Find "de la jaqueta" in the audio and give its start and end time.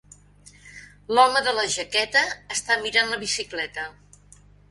1.47-2.25